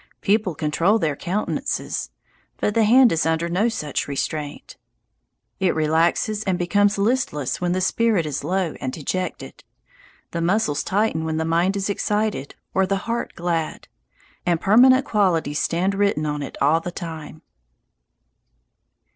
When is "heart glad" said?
13.05-13.87